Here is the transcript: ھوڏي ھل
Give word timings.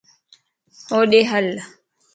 ھوڏي 0.89 1.21
ھل 1.31 1.47